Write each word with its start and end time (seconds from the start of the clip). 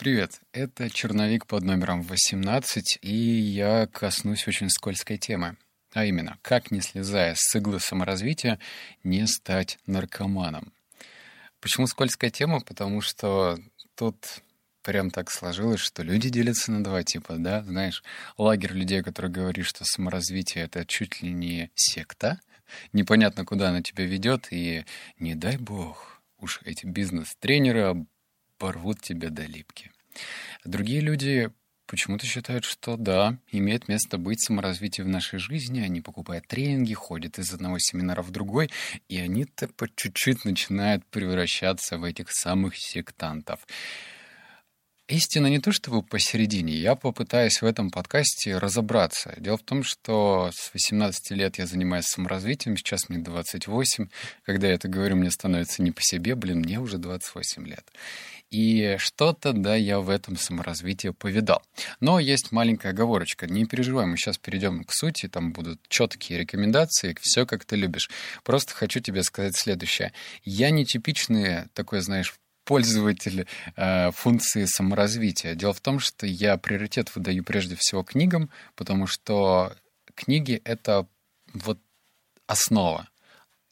Привет, 0.00 0.40
это 0.52 0.88
черновик 0.88 1.46
под 1.46 1.62
номером 1.62 2.00
18, 2.00 3.00
и 3.02 3.14
я 3.14 3.86
коснусь 3.86 4.48
очень 4.48 4.70
скользкой 4.70 5.18
темы. 5.18 5.58
А 5.92 6.06
именно, 6.06 6.38
как, 6.40 6.70
не 6.70 6.80
слезая 6.80 7.34
с 7.36 7.54
иглы 7.54 7.80
саморазвития, 7.80 8.58
не 9.04 9.26
стать 9.26 9.78
наркоманом. 9.84 10.72
Почему 11.60 11.86
скользкая 11.86 12.30
тема? 12.30 12.60
Потому 12.62 13.02
что 13.02 13.58
тут 13.94 14.16
прям 14.80 15.10
так 15.10 15.30
сложилось, 15.30 15.80
что 15.80 16.02
люди 16.02 16.30
делятся 16.30 16.72
на 16.72 16.82
два 16.82 17.02
типа, 17.02 17.34
да, 17.36 17.62
знаешь, 17.62 18.02
лагерь 18.38 18.72
людей, 18.72 19.02
которые 19.02 19.30
говорят, 19.30 19.66
что 19.66 19.84
саморазвитие— 19.84 20.64
это 20.64 20.86
чуть 20.86 21.20
ли 21.20 21.30
не 21.30 21.70
секта, 21.74 22.40
непонятно, 22.94 23.44
куда 23.44 23.68
она 23.68 23.82
тебя 23.82 24.06
ведет, 24.06 24.48
и 24.50 24.86
не 25.18 25.34
дай 25.34 25.58
бог, 25.58 26.22
уж 26.38 26.60
эти 26.64 26.86
бизнес-тренеры 26.86 28.06
порвут 28.60 29.00
тебя 29.00 29.30
до 29.30 29.42
липки. 29.42 29.90
Другие 30.64 31.00
люди 31.00 31.50
почему-то 31.86 32.26
считают, 32.26 32.64
что 32.64 32.96
да, 32.96 33.36
имеет 33.50 33.88
место 33.88 34.18
быть 34.18 34.40
саморазвитие 34.40 35.04
в 35.04 35.08
нашей 35.08 35.40
жизни, 35.40 35.80
они 35.80 36.00
покупают 36.00 36.46
тренинги, 36.46 36.94
ходят 36.94 37.38
из 37.38 37.52
одного 37.52 37.78
семинара 37.80 38.22
в 38.22 38.30
другой, 38.30 38.70
и 39.08 39.18
они-то 39.18 39.66
по 39.68 39.88
чуть-чуть 39.88 40.44
начинают 40.44 41.04
превращаться 41.06 41.98
в 41.98 42.04
этих 42.04 42.30
самых 42.30 42.76
сектантов. 42.76 43.66
Истина 45.08 45.48
не 45.48 45.58
то 45.58 45.72
чтобы 45.72 46.04
посередине. 46.04 46.72
Я 46.74 46.94
попытаюсь 46.94 47.60
в 47.62 47.64
этом 47.64 47.90
подкасте 47.90 48.56
разобраться. 48.58 49.34
Дело 49.38 49.56
в 49.56 49.62
том, 49.62 49.82
что 49.82 50.50
с 50.54 50.72
18 50.72 51.32
лет 51.32 51.58
я 51.58 51.66
занимаюсь 51.66 52.04
саморазвитием, 52.04 52.76
сейчас 52.76 53.08
мне 53.08 53.18
28. 53.18 54.06
Когда 54.44 54.68
я 54.68 54.74
это 54.74 54.86
говорю, 54.86 55.16
мне 55.16 55.32
становится 55.32 55.82
не 55.82 55.90
по 55.90 56.00
себе, 56.00 56.36
блин, 56.36 56.58
мне 56.60 56.78
уже 56.78 56.98
28 56.98 57.66
лет. 57.66 57.84
И 58.50 58.96
что-то, 58.98 59.52
да, 59.52 59.76
я 59.76 60.00
в 60.00 60.10
этом 60.10 60.36
саморазвитии 60.36 61.10
повидал. 61.10 61.62
Но 62.00 62.18
есть 62.18 62.50
маленькая 62.50 62.90
оговорочка. 62.90 63.46
Не 63.46 63.64
переживай, 63.64 64.06
мы 64.06 64.16
сейчас 64.16 64.38
перейдем 64.38 64.82
к 64.84 64.92
сути, 64.92 65.28
там 65.28 65.52
будут 65.52 65.80
четкие 65.88 66.40
рекомендации, 66.40 67.16
все 67.20 67.46
как 67.46 67.64
ты 67.64 67.76
любишь. 67.76 68.10
Просто 68.42 68.74
хочу 68.74 69.00
тебе 69.00 69.22
сказать 69.22 69.56
следующее. 69.56 70.12
Я 70.42 70.70
не 70.70 70.84
типичный 70.84 71.68
такой, 71.74 72.00
знаешь, 72.00 72.34
пользователь 72.64 73.46
э, 73.76 74.10
функции 74.12 74.64
саморазвития. 74.64 75.54
Дело 75.54 75.72
в 75.72 75.80
том, 75.80 76.00
что 76.00 76.26
я 76.26 76.56
приоритет 76.56 77.14
выдаю 77.14 77.44
прежде 77.44 77.76
всего 77.76 78.02
книгам, 78.02 78.50
потому 78.74 79.06
что 79.06 79.76
книги— 80.14 80.60
это 80.64 81.06
вот 81.52 81.78
основа. 82.46 83.08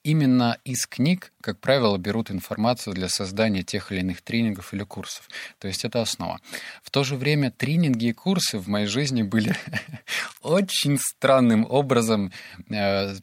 Именно 0.08 0.56
из 0.64 0.86
книг, 0.86 1.34
как 1.42 1.60
правило, 1.60 1.98
берут 1.98 2.30
информацию 2.30 2.94
для 2.94 3.10
создания 3.10 3.62
тех 3.62 3.92
или 3.92 4.00
иных 4.00 4.22
тренингов 4.22 4.72
или 4.72 4.82
курсов. 4.82 5.28
То 5.58 5.68
есть 5.68 5.84
это 5.84 6.00
основа. 6.00 6.40
В 6.82 6.90
то 6.90 7.04
же 7.04 7.14
время 7.14 7.50
тренинги 7.50 8.06
и 8.06 8.12
курсы 8.14 8.56
в 8.56 8.68
моей 8.68 8.86
жизни 8.86 9.22
были 9.22 9.54
очень 10.40 10.98
странным 10.98 11.66
образом 11.68 12.32
э, 12.70 13.16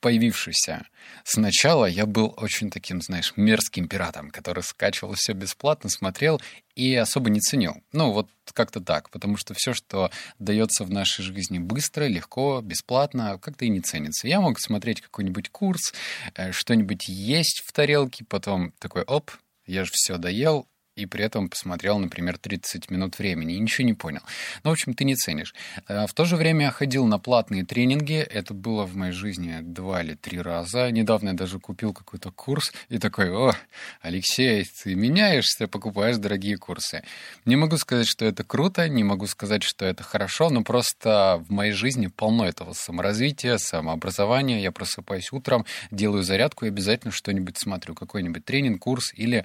появившийся. 0.00 0.86
Сначала 1.24 1.86
я 1.86 2.06
был 2.06 2.34
очень 2.36 2.70
таким, 2.70 3.00
знаешь, 3.00 3.32
мерзким 3.36 3.88
пиратом, 3.88 4.30
который 4.30 4.62
скачивал 4.62 5.14
все 5.14 5.32
бесплатно, 5.32 5.90
смотрел 5.90 6.40
и 6.74 6.94
особо 6.94 7.30
не 7.30 7.40
ценил. 7.40 7.82
Ну, 7.92 8.12
вот 8.12 8.28
как-то 8.52 8.80
так, 8.80 9.10
потому 9.10 9.36
что 9.36 9.54
все, 9.54 9.72
что 9.72 10.10
дается 10.38 10.84
в 10.84 10.90
нашей 10.90 11.22
жизни 11.22 11.58
быстро, 11.58 12.04
легко, 12.04 12.60
бесплатно, 12.62 13.38
как-то 13.38 13.64
и 13.64 13.68
не 13.68 13.80
ценится. 13.80 14.28
Я 14.28 14.40
мог 14.40 14.60
смотреть 14.60 15.00
какой-нибудь 15.00 15.48
курс, 15.50 15.94
э, 16.34 16.52
что-нибудь 16.52 17.08
есть 17.08 17.62
в 17.64 17.72
тарелке, 17.72 18.24
потом 18.24 18.72
такой, 18.78 19.02
оп, 19.02 19.30
я 19.66 19.84
же 19.84 19.90
все 19.92 20.18
доел, 20.18 20.68
и 20.96 21.04
при 21.04 21.24
этом 21.24 21.50
посмотрел, 21.50 21.98
например, 21.98 22.38
30 22.38 22.90
минут 22.90 23.18
времени 23.18 23.54
и 23.54 23.58
ничего 23.58 23.86
не 23.86 23.92
понял. 23.92 24.22
Ну, 24.64 24.70
в 24.70 24.72
общем, 24.72 24.94
ты 24.94 25.04
не 25.04 25.14
ценишь. 25.14 25.54
А 25.86 26.06
в 26.06 26.14
то 26.14 26.24
же 26.24 26.36
время 26.36 26.66
я 26.66 26.70
ходил 26.70 27.04
на 27.04 27.18
платные 27.18 27.66
тренинги. 27.66 28.14
Это 28.14 28.54
было 28.54 28.86
в 28.86 28.96
моей 28.96 29.12
жизни 29.12 29.58
два 29.60 30.02
или 30.02 30.14
три 30.14 30.40
раза. 30.40 30.90
Недавно 30.90 31.28
я 31.28 31.34
даже 31.34 31.60
купил 31.60 31.92
какой-то 31.92 32.30
курс 32.30 32.72
и 32.88 32.98
такой, 32.98 33.30
о, 33.30 33.52
Алексей, 34.00 34.64
ты 34.82 34.94
меняешься, 34.94 35.68
покупаешь 35.68 36.16
дорогие 36.16 36.56
курсы. 36.56 37.02
Не 37.44 37.56
могу 37.56 37.76
сказать, 37.76 38.06
что 38.06 38.24
это 38.24 38.42
круто, 38.42 38.88
не 38.88 39.04
могу 39.04 39.26
сказать, 39.26 39.62
что 39.62 39.84
это 39.84 40.02
хорошо, 40.02 40.48
но 40.48 40.62
просто 40.62 41.44
в 41.46 41.52
моей 41.52 41.72
жизни 41.72 42.06
полно 42.06 42.48
этого 42.48 42.72
саморазвития, 42.72 43.58
самообразования. 43.58 44.62
Я 44.62 44.72
просыпаюсь 44.72 45.30
утром, 45.30 45.66
делаю 45.90 46.22
зарядку 46.22 46.64
и 46.64 46.68
обязательно 46.68 47.12
что-нибудь 47.12 47.58
смотрю, 47.58 47.94
какой-нибудь 47.94 48.46
тренинг, 48.46 48.80
курс 48.80 49.12
или 49.14 49.44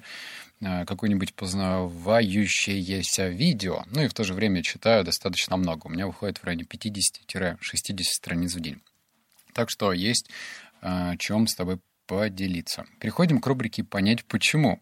какое-нибудь 0.62 1.34
познавающееся 1.34 3.28
видео, 3.28 3.84
ну 3.90 4.02
и 4.02 4.08
в 4.08 4.14
то 4.14 4.24
же 4.24 4.34
время 4.34 4.62
читаю 4.62 5.04
достаточно 5.04 5.56
много. 5.56 5.86
У 5.86 5.90
меня 5.90 6.06
выходит 6.06 6.38
в 6.38 6.44
районе 6.44 6.64
50-60 6.64 8.02
страниц 8.04 8.54
в 8.54 8.60
день. 8.60 8.80
Так 9.52 9.70
что 9.70 9.92
есть 9.92 10.30
э, 10.80 11.16
чем 11.18 11.46
с 11.46 11.54
тобой 11.54 11.78
поделиться. 12.06 12.86
Переходим 13.00 13.40
к 13.40 13.46
рубрике 13.46 13.84
«Понять 13.84 14.24
почему». 14.24 14.80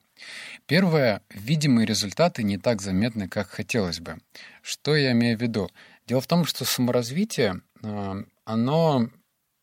Первое. 0.66 1.22
Видимые 1.30 1.86
результаты 1.86 2.42
не 2.42 2.58
так 2.58 2.82
заметны, 2.82 3.28
как 3.28 3.48
хотелось 3.48 4.00
бы. 4.00 4.19
Что 4.62 4.94
я 4.94 5.12
имею 5.12 5.38
в 5.38 5.40
виду? 5.40 5.70
Дело 6.06 6.20
в 6.20 6.26
том, 6.26 6.44
что 6.44 6.64
саморазвитие, 6.64 7.62
э, 7.82 8.24
оно 8.44 9.10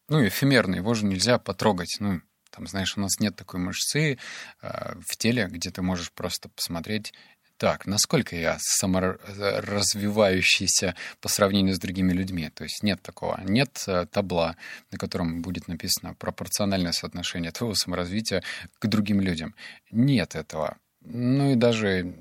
ну, 0.10 0.26
эфемерно, 0.26 0.76
его 0.76 0.94
же 0.94 1.06
нельзя 1.06 1.38
потрогать. 1.38 1.98
Ну, 2.00 2.22
там, 2.58 2.68
знаешь, 2.68 2.98
у 2.98 3.02
нас 3.02 3.20
нет 3.20 3.36
такой 3.36 3.60
мышцы 3.60 4.18
э, 4.64 4.94
в 5.08 5.16
теле, 5.16 5.48
где 5.48 5.70
ты 5.70 5.84
можешь 5.84 6.12
просто 6.12 6.50
посмотреть, 6.50 7.14
так, 7.58 7.86
насколько 7.86 8.36
я 8.36 8.58
саморазвивающийся 8.60 10.96
по 11.22 11.30
сравнению 11.30 11.76
с 11.76 11.80
другими 11.80 12.14
людьми. 12.14 12.50
То 12.50 12.64
есть 12.64 12.82
нет 12.82 13.00
такого. 13.04 13.40
Нет 13.44 13.84
э, 13.86 14.08
табла, 14.12 14.56
на 14.92 14.98
котором 14.98 15.44
будет 15.44 15.68
написано 15.68 16.16
пропорциональное 16.16 16.94
соотношение 16.94 17.52
твоего 17.52 17.76
саморазвития 17.76 18.42
к 18.80 18.88
другим 18.88 19.22
людям. 19.22 19.54
Нет 19.92 20.34
этого. 20.36 20.78
Ну 21.02 21.52
и 21.52 21.56
даже 21.56 22.16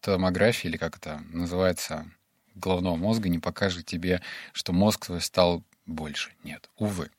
томография, 0.00 0.68
или 0.68 0.76
как 0.76 0.96
это 0.96 1.24
называется, 1.32 2.06
головного 2.54 2.94
мозга 2.94 3.28
не 3.28 3.40
покажет 3.40 3.86
тебе, 3.86 4.22
что 4.52 4.72
мозг 4.72 5.06
твой 5.06 5.20
стал 5.20 5.64
больше. 5.86 6.30
Нет, 6.44 6.70
увы. 6.76 7.10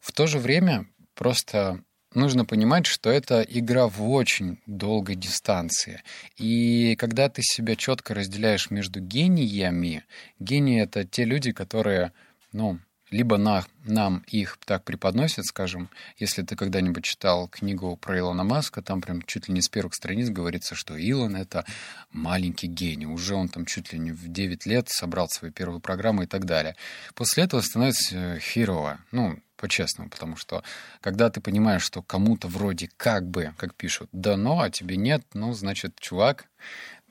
В 0.00 0.12
то 0.12 0.26
же 0.26 0.38
время 0.38 0.86
просто 1.16 1.82
нужно 2.14 2.44
понимать, 2.44 2.86
что 2.86 3.10
это 3.10 3.42
игра 3.42 3.88
в 3.88 4.08
очень 4.08 4.60
долгой 4.66 5.16
дистанции. 5.16 6.02
И 6.36 6.96
когда 6.96 7.28
ты 7.28 7.42
себя 7.42 7.76
четко 7.76 8.14
разделяешь 8.14 8.70
между 8.70 9.00
гениями, 9.00 10.04
гении— 10.38 10.80
это 10.82 11.04
те 11.04 11.24
люди, 11.24 11.52
которые, 11.52 12.12
ну, 12.52 12.78
либо 13.10 13.36
на, 13.36 13.64
нам 13.84 14.24
их 14.26 14.58
так 14.64 14.82
преподносят, 14.82 15.44
скажем, 15.46 15.90
если 16.18 16.42
ты 16.42 16.56
когда-нибудь 16.56 17.04
читал 17.04 17.46
книгу 17.46 17.96
про 17.96 18.18
Илона 18.18 18.42
Маска, 18.42 18.82
там 18.82 19.00
прям 19.00 19.22
чуть 19.22 19.46
ли 19.46 19.54
не 19.54 19.62
с 19.62 19.68
первых 19.68 19.94
страниц 19.94 20.28
говорится, 20.28 20.74
что 20.74 20.96
Илон— 20.96 21.36
это 21.36 21.64
маленький 22.10 22.66
гений, 22.66 23.06
уже 23.06 23.36
он 23.36 23.48
там 23.48 23.64
чуть 23.64 23.92
ли 23.92 23.98
не 23.98 24.10
в 24.10 24.26
9 24.26 24.66
лет 24.66 24.88
собрал 24.88 25.28
свою 25.28 25.52
первую 25.52 25.80
программу 25.80 26.24
и 26.24 26.26
так 26.26 26.46
далее. 26.46 26.74
После 27.14 27.44
этого 27.44 27.60
становится 27.60 28.40
херово, 28.40 28.98
ну, 29.12 29.38
по-честному, 29.56 30.10
потому 30.10 30.36
что 30.36 30.62
когда 31.00 31.30
ты 31.30 31.40
понимаешь, 31.40 31.82
что 31.82 32.02
кому-то 32.02 32.48
вроде 32.48 32.88
как 32.96 33.28
бы, 33.28 33.54
как 33.56 33.74
пишут, 33.74 34.08
дано, 34.12 34.60
а 34.60 34.70
тебе 34.70 34.96
нет, 34.96 35.22
ну, 35.34 35.52
значит, 35.52 35.98
чувак, 35.98 36.46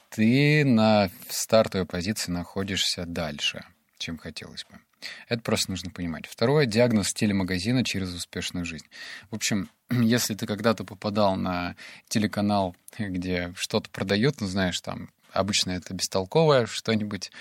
ты 0.09 0.63
на 0.63 1.09
стартовой 1.29 1.85
позиции 1.85 2.31
находишься 2.31 3.05
дальше, 3.05 3.65
чем 3.97 4.17
хотелось 4.17 4.65
бы. 4.65 4.79
Это 5.27 5.41
просто 5.41 5.71
нужно 5.71 5.91
понимать. 5.91 6.25
Второе— 6.25 6.65
диагноз 6.67 7.13
телемагазина 7.13 7.83
через 7.83 8.13
успешную 8.13 8.65
жизнь. 8.65 8.87
В 9.29 9.35
общем, 9.35 9.69
если 9.89 10.33
ты 10.35 10.45
когда-то 10.45 10.83
попадал 10.83 11.35
на 11.35 11.75
телеканал, 12.07 12.75
где 12.97 13.53
что-то 13.55 13.89
продают, 13.89 14.41
ну, 14.41 14.47
знаешь, 14.47 14.79
там 14.81 15.09
обычно 15.31 15.71
это 15.71 15.93
бестолковое 15.93 16.65
что-нибудь, 16.65 17.31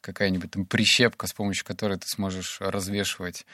какая-нибудь 0.00 0.50
там 0.50 0.66
прищепка, 0.66 1.26
с 1.26 1.32
помощью 1.32 1.64
которой 1.64 1.98
ты 1.98 2.06
сможешь 2.06 2.58
развешивать 2.60 3.46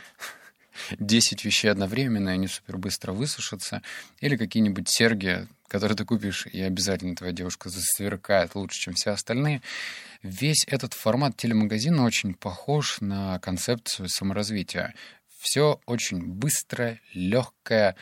10 0.99 1.45
вещей 1.45 1.69
одновременно, 1.69 2.31
и 2.31 2.33
они 2.33 2.49
супер 2.49 2.79
быстро 2.79 3.13
высушатся, 3.13 3.83
или 4.21 4.37
какие-нибудь 4.37 4.89
серьги, 4.89 5.47
которые 5.69 5.97
ты 5.97 6.05
купишь, 6.05 6.47
и 6.47 6.61
обязательно 6.61 7.17
твоя 7.17 7.33
девушка 7.33 7.69
засверкает 7.69 8.55
лучше, 8.55 8.79
чем 8.79 8.95
все 8.95 9.11
остальные. 9.11 9.63
Весь 10.23 10.65
этот 10.67 10.95
формат 10.95 11.37
телемагазина 11.37 12.05
очень 12.05 12.35
похож 12.35 13.01
на 13.01 13.39
концепцию 13.41 14.09
саморазвития. 14.09 14.95
Все 15.39 15.81
очень 15.87 16.23
быстрое, 16.23 17.01
легкое 17.13 17.97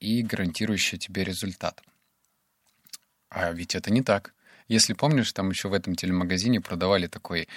и 0.00 0.22
гарантирующее 0.22 0.98
тебе 0.98 1.24
результат. 1.24 1.82
А 3.30 3.50
ведь 3.52 3.74
это 3.74 3.90
не 3.90 4.02
так. 4.02 4.34
Если 4.68 4.92
помнишь, 4.92 5.32
там 5.32 5.50
еще 5.50 5.68
в 5.68 5.74
этом 5.74 5.94
телемагазине 5.94 6.60
продавали 6.60 7.06
такой 7.06 7.48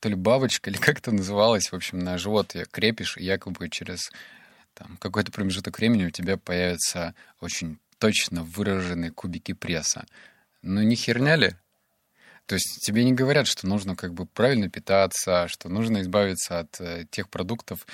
то 0.00 0.08
ли 0.08 0.14
бабочка, 0.14 0.70
или 0.70 0.76
как 0.76 0.98
это 0.98 1.12
называлось, 1.12 1.72
в 1.72 1.74
общем, 1.74 1.98
на 1.98 2.18
живот 2.18 2.54
ее 2.54 2.66
крепишь, 2.70 3.16
и 3.16 3.24
якобы 3.24 3.68
через 3.68 4.10
там, 4.74 4.96
какой-то 4.98 5.32
промежуток 5.32 5.78
времени 5.78 6.06
у 6.06 6.10
тебя 6.10 6.36
появятся 6.36 7.14
очень 7.40 7.78
точно 7.98 8.42
выраженные 8.44 9.10
кубики 9.10 9.52
пресса. 9.52 10.06
Ну 10.62 10.82
не 10.82 10.96
херня 10.96 11.36
ли? 11.36 11.54
То 12.46 12.54
есть 12.54 12.80
тебе 12.84 13.04
не 13.04 13.12
говорят, 13.12 13.46
что 13.46 13.66
нужно 13.66 13.96
как 13.96 14.14
бы 14.14 14.26
правильно 14.26 14.70
питаться, 14.70 15.48
что 15.48 15.68
нужно 15.68 16.02
избавиться 16.02 16.60
от 16.60 16.80
э, 16.80 17.06
тех 17.10 17.28
продуктов, 17.28 17.86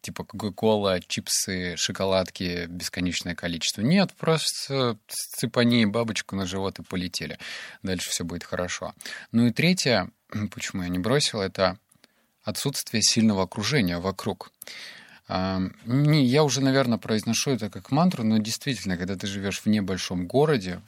типа 0.00 0.24
Кока-Кола, 0.24 1.00
чипсы, 1.00 1.76
шоколадки, 1.76 2.66
бесконечное 2.68 3.34
количество. 3.34 3.82
Нет, 3.82 4.12
просто 4.14 4.98
цепани 5.08 5.84
бабочку 5.84 6.36
на 6.36 6.46
живот 6.46 6.78
и 6.78 6.82
полетели. 6.82 7.38
Дальше 7.82 8.08
все 8.10 8.24
будет 8.24 8.44
хорошо. 8.44 8.94
Ну 9.32 9.46
и 9.46 9.52
третье, 9.52 10.10
почему 10.50 10.82
я 10.82 10.88
не 10.88 10.98
бросил, 10.98 11.40
это 11.40 11.78
отсутствие 12.42 13.02
сильного 13.02 13.42
окружения 13.42 13.98
вокруг. 13.98 14.52
Не, 15.28 16.24
я 16.24 16.42
уже, 16.42 16.62
наверное, 16.62 16.98
произношу 16.98 17.50
это 17.50 17.68
как 17.68 17.90
мантру, 17.90 18.24
но 18.24 18.38
действительно, 18.38 18.96
когда 18.96 19.16
ты 19.16 19.26
живешь 19.26 19.60
в 19.60 19.66
небольшом 19.66 20.26
городе, 20.26 20.80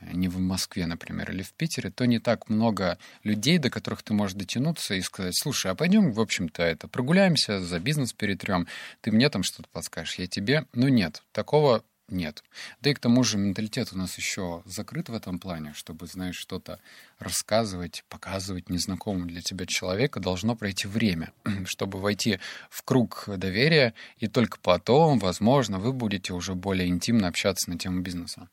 не 0.00 0.28
в 0.28 0.38
Москве, 0.38 0.86
например, 0.86 1.30
или 1.32 1.42
в 1.42 1.52
Питере, 1.52 1.90
то 1.90 2.06
не 2.06 2.18
так 2.20 2.48
много 2.48 2.98
людей, 3.24 3.58
до 3.58 3.68
которых 3.68 4.02
ты 4.02 4.14
можешь 4.14 4.36
дотянуться 4.36 4.94
и 4.94 5.02
сказать, 5.02 5.36
слушай, 5.36 5.70
а 5.70 5.74
пойдем, 5.74 6.12
в 6.12 6.20
общем-то, 6.20 6.62
это 6.62 6.88
прогуляемся, 6.88 7.60
за 7.60 7.80
бизнес 7.80 8.12
перетрем, 8.12 8.68
ты 9.00 9.10
мне 9.10 9.28
там 9.28 9.42
что-то 9.42 9.68
подскажешь, 9.72 10.14
я 10.14 10.26
тебе. 10.28 10.66
Ну 10.72 10.88
нет, 10.88 11.22
такого 11.32 11.82
нет. 12.08 12.42
Да 12.80 12.90
и 12.90 12.94
к 12.94 12.98
тому 12.98 13.24
же 13.24 13.38
менталитет 13.38 13.90
у 13.92 13.98
нас 13.98 14.16
еще 14.16 14.62
закрыт 14.64 15.08
в 15.08 15.14
этом 15.14 15.38
плане, 15.38 15.72
чтобы, 15.74 16.06
знаешь, 16.06 16.36
что-то 16.36 16.80
рассказывать, 17.18 18.04
показывать 18.08 18.70
незнакомому 18.70 19.26
для 19.26 19.40
тебя 19.40 19.66
человека, 19.66 20.20
должно 20.20 20.56
пройти 20.56 20.88
время, 20.88 21.32
чтобы 21.66 22.00
войти 22.00 22.40
в 22.70 22.82
круг 22.82 23.24
доверия, 23.36 23.94
и 24.18 24.28
только 24.28 24.58
потом, 24.60 25.18
возможно, 25.18 25.78
вы 25.78 25.92
будете 25.92 26.32
уже 26.32 26.54
более 26.54 26.88
интимно 26.88 27.28
общаться 27.28 27.70
на 27.70 27.78
тему 27.78 28.00
бизнеса. 28.00 28.48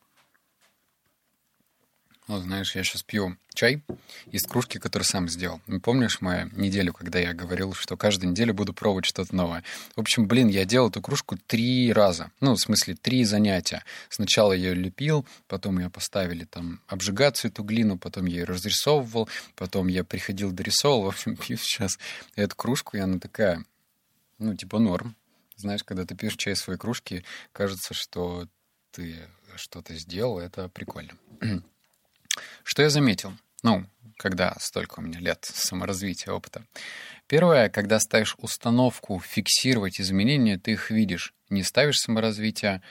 Вот, 2.27 2.41
знаешь, 2.41 2.75
я 2.75 2.83
сейчас 2.83 3.03
пью 3.03 3.37
чай 3.53 3.83
из 4.31 4.43
кружки, 4.47 4.79
которую 4.79 5.05
сам 5.05 5.29
сделал. 5.29 5.61
Помнишь 5.83 6.21
мою 6.21 6.49
неделю, 6.53 6.91
когда 6.91 7.19
я 7.19 7.33
говорил, 7.33 7.73
что 7.73 7.97
каждую 7.97 8.31
неделю 8.31 8.55
буду 8.55 8.73
пробовать 8.73 9.05
что-то 9.05 9.35
новое? 9.35 9.63
В 9.95 9.99
общем, 9.99 10.27
блин, 10.27 10.47
я 10.47 10.65
делал 10.65 10.89
эту 10.89 11.03
кружку 11.03 11.37
три 11.37 11.93
раза. 11.93 12.31
Ну, 12.39 12.55
в 12.55 12.59
смысле, 12.59 12.95
три 12.95 13.23
занятия. 13.25 13.83
Сначала 14.09 14.53
я 14.53 14.69
ее 14.69 14.73
лепил, 14.73 15.23
потом 15.47 15.77
ее 15.77 15.91
поставили 15.91 16.45
там 16.45 16.81
обжигаться 16.87 17.47
эту 17.47 17.61
глину, 17.63 17.99
потом 17.99 18.25
я 18.25 18.39
ее 18.39 18.45
разрисовывал, 18.45 19.29
потом 19.55 19.87
я 19.87 20.03
приходил, 20.03 20.51
дорисовывал. 20.51 21.03
В 21.03 21.09
общем, 21.09 21.35
пью 21.47 21.57
сейчас 21.57 21.99
эту 22.35 22.55
кружку, 22.55 22.97
и 22.97 23.01
она 23.01 23.19
такая, 23.19 23.63
ну, 24.39 24.55
типа 24.55 24.79
норм. 24.79 25.15
Знаешь, 25.57 25.83
когда 25.83 26.05
ты 26.05 26.15
пьешь 26.15 26.37
чай 26.37 26.53
из 26.53 26.59
своей 26.59 26.79
кружки, 26.79 27.23
кажется, 27.53 27.93
что 27.93 28.47
ты 28.91 29.15
что-то 29.55 29.93
сделал, 29.93 30.39
это 30.39 30.69
прикольно. 30.69 31.13
Что 32.63 32.83
я 32.83 32.89
заметил? 32.89 33.33
Ну, 33.63 33.85
когда 34.17 34.55
столько 34.59 34.99
у 34.99 35.01
меня 35.01 35.19
лет 35.19 35.45
саморазвития, 35.45 36.33
опыта. 36.33 36.65
Первое, 37.27 37.69
когда 37.69 37.99
ставишь 37.99 38.35
установку 38.37 39.19
фиксировать 39.19 39.99
изменения, 39.99 40.57
ты 40.57 40.71
их 40.71 40.91
видишь. 40.91 41.33
Не 41.49 41.63
ставишь 41.63 41.97
саморазвитие, 41.97 42.81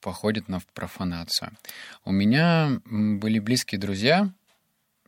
походит 0.00 0.48
на 0.48 0.60
профанацию. 0.74 1.56
У 2.04 2.12
меня 2.12 2.80
были 2.84 3.38
близкие 3.38 3.80
друзья, 3.80 4.32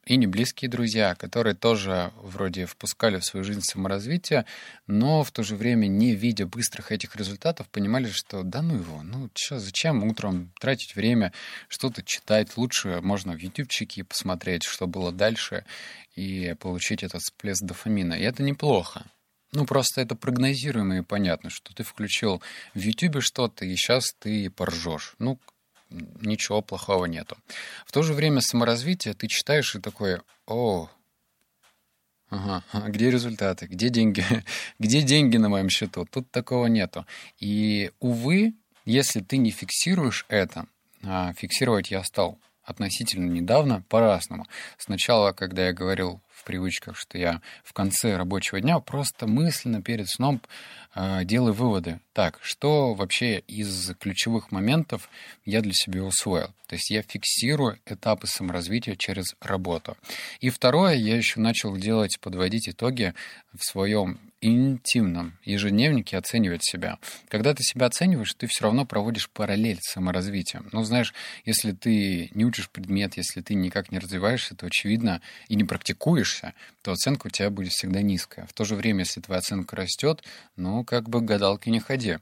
и 0.05 0.17
не 0.17 0.27
близкие 0.27 0.69
друзья, 0.69 1.15
которые 1.15 1.55
тоже 1.55 2.13
вроде 2.17 2.67
впускали 2.67 3.19
в 3.19 3.25
свою 3.25 3.45
жизнь 3.45 3.63
саморазвитие, 3.63 4.47
но 4.87 5.23
в 5.23 5.31
то 5.31 5.43
же 5.43 5.55
время, 5.55 5.87
не 5.87 6.15
видя 6.15 6.47
быстрых 6.47 6.91
этих 6.91 7.15
результатов, 7.17 7.69
понимали, 7.69 8.09
что 8.09 8.43
да 8.43 8.63
ну 8.63 8.75
его, 8.75 9.03
ну 9.03 9.31
что, 9.35 9.59
зачем 9.59 10.03
утром 10.03 10.53
тратить 10.61 10.97
время, 10.97 11.33
что-то 11.69 12.03
читать, 12.03 12.57
лучше 12.57 13.01
можно 13.01 13.33
в 13.35 13.39
ютубчике 13.39 14.05
посмотреть, 14.05 14.65
что 14.65 14.87
было 14.87 15.13
дальше, 15.13 15.65
и 16.17 16.55
получить 16.59 17.03
этот 17.03 17.23
всплеск 17.23 17.63
дофамина. 17.63 18.15
И 18.15 18.23
это 18.23 18.43
неплохо. 18.43 19.07
Ну, 19.53 19.67
просто 19.67 20.01
это 20.01 20.17
прогнозируемо 20.17 20.99
и 20.99 21.03
понятно, 21.03 21.51
что 21.51 21.75
ты 21.75 21.83
включил 21.83 22.43
в 22.75 22.79
Ютубе 22.79 23.21
что-то, 23.21 23.67
и 23.67 23.77
сейчас 23.77 24.15
ты 24.19 24.49
поржешь. 24.51 25.15
Ну, 25.19 25.39
ничего 26.21 26.63
плохого 26.63 27.07
нету. 27.07 27.37
В 27.87 27.93
то 27.93 28.03
же 28.03 28.15
время 28.15 28.41
саморазвитие 28.41 29.15
ты 29.15 29.29
читаешь 29.29 29.75
и 29.75 29.81
такой, 29.81 30.21
о, 30.47 30.89
ага, 32.31 32.65
а 32.73 32.81
где 32.89 33.11
результаты, 33.11 33.67
где 33.67 33.89
деньги, 33.89 34.25
где 34.79 35.03
деньги 35.03 35.37
на 35.37 35.49
моем 35.49 35.69
счету? 35.69 36.07
Тут 36.11 36.31
такого 36.31 36.67
нету. 36.67 37.07
И, 37.39 37.91
увы, 38.01 38.55
если 38.85 39.21
ты 39.21 39.37
не 39.37 39.51
фиксируешь 39.51 40.27
это, 40.29 40.67
а 41.03 41.33
фиксировать 41.35 41.91
я 41.91 42.03
стал 42.05 42.39
относительно 42.65 43.31
недавно 43.31 43.83
по-разному. 43.89 44.47
Сначала, 44.79 45.33
когда 45.33 45.67
я 45.67 45.73
говорил 45.73 46.21
в 46.43 46.45
привычках, 46.45 46.97
что 46.97 47.19
я 47.19 47.41
в 47.63 47.73
конце 47.73 48.17
рабочего 48.17 48.61
дня 48.61 48.81
просто 48.81 49.27
мысленно 49.27 49.81
перед 49.83 50.09
сном 50.09 50.41
э, 50.95 51.25
делаю 51.25 51.55
выводы. 51.55 52.01
Так, 52.13 52.39
что 52.43 52.95
вообще 52.95 53.39
из 53.41 53.93
ключевых 54.01 54.51
моментов 54.51 55.09
я 55.45 55.61
для 55.61 55.73
себя 55.73 56.03
усвоил? 56.03 56.49
То 56.67 56.75
есть 56.75 56.91
я 56.91 57.03
фиксирую 57.03 57.79
этапы 57.87 58.27
саморазвития 58.27 58.97
через 58.97 59.37
работу. 59.41 59.97
И 60.41 60.51
второе, 60.51 60.95
я 60.95 61.17
еще 61.17 61.39
начал 61.39 61.77
делать, 61.77 62.19
подводить 62.21 62.69
итоги 62.69 63.15
в 63.55 63.65
своем 63.65 64.19
интимном 64.43 65.39
ежедневнике 65.45 66.19
оценивать 66.19 66.65
себя. 66.65 66.99
Когда 67.29 67.55
ты 67.55 67.63
себя 67.63 67.87
оцениваешь, 67.87 68.35
ты 68.35 68.47
все 68.49 68.65
равно 68.65 68.85
проводишь 68.85 69.31
параллель 69.31 69.79
с 69.81 69.93
саморазвитием. 69.93 70.69
Ну, 70.73 70.83
знаешь, 70.83 71.15
если 71.45 71.73
ты 71.73 72.31
не 72.35 72.45
учишь 72.45 72.69
предмет, 72.69 73.17
если 73.17 73.41
ты 73.41 73.55
никак 73.55 73.91
не 73.93 73.99
развиваешься, 73.99 74.55
то 74.55 74.67
очевидно 74.67 75.23
и 75.49 75.55
не 75.55 75.65
практикуешься, 75.65 76.55
то 76.83 76.93
оценка 76.93 77.29
у 77.29 77.31
тебя 77.31 77.49
будет 77.51 77.73
всегда 77.73 78.03
низкая. 78.03 78.47
В 78.47 78.53
то 78.53 78.65
же 78.65 78.75
время, 78.75 79.01
если 79.01 79.21
твоя 79.21 79.39
оценка 79.39 79.77
растет, 79.77 80.23
ну, 80.57 80.85
как 80.85 81.09
бы 81.09 81.21
гадалки 81.21 81.71
не 81.71 81.81
ходи 81.81 82.19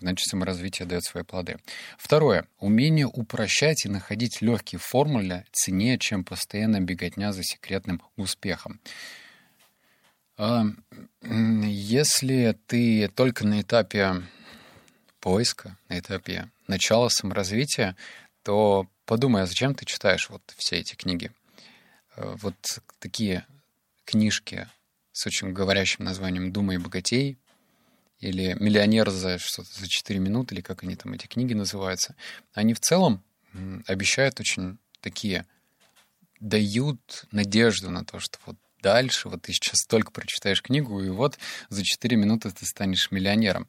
значит, 0.00 0.26
саморазвитие 0.28 0.86
дает 0.86 1.04
свои 1.04 1.24
плоды. 1.24 1.56
Второе. 1.98 2.46
Умение 2.58 3.06
упрощать 3.06 3.86
и 3.86 3.88
находить 3.88 4.42
легкие 4.42 4.78
формулы 4.78 5.44
ценнее, 5.52 5.98
чем 5.98 6.24
постоянно 6.24 6.80
беготня 6.80 7.32
за 7.32 7.42
секретным 7.42 8.02
успехом. 8.16 8.80
А, 10.38 10.64
если 11.22 12.58
ты 12.66 13.08
только 13.08 13.46
на 13.46 13.62
этапе 13.62 14.22
поиска, 15.20 15.78
на 15.88 15.98
этапе 15.98 16.50
начала 16.66 17.08
саморазвития, 17.08 17.96
то 18.42 18.86
подумай, 19.06 19.42
а 19.42 19.46
зачем 19.46 19.74
ты 19.74 19.86
читаешь 19.86 20.28
вот 20.28 20.42
все 20.56 20.76
эти 20.76 20.94
книги? 20.94 21.32
Э, 22.16 22.34
вот 22.40 22.54
такие 22.98 23.46
книжки 24.04 24.68
с 25.12 25.26
очень 25.26 25.52
говорящим 25.52 26.04
названием 26.04 26.52
«Думай 26.52 26.76
богатей» 26.76 27.38
или 28.20 28.54
«Миллионер 28.60 29.10
за 29.10 29.38
что-то 29.38 29.68
за 29.80 29.88
4 29.88 30.20
минуты», 30.20 30.54
или 30.54 30.60
как 30.60 30.82
они 30.82 30.96
там, 30.96 31.14
эти 31.14 31.26
книги 31.26 31.54
называются, 31.54 32.14
они 32.52 32.74
в 32.74 32.80
целом 32.80 33.24
обещают 33.86 34.38
очень 34.38 34.78
такие, 35.00 35.46
дают 36.40 37.24
надежду 37.32 37.90
на 37.90 38.04
то, 38.04 38.20
что 38.20 38.38
вот 38.44 38.56
дальше, 38.86 39.28
вот 39.28 39.42
ты 39.42 39.52
сейчас 39.52 39.84
только 39.84 40.12
прочитаешь 40.12 40.62
книгу, 40.62 41.02
и 41.02 41.08
вот 41.08 41.38
за 41.70 41.82
4 41.82 42.16
минуты 42.16 42.52
ты 42.52 42.64
станешь 42.64 43.10
миллионером. 43.10 43.68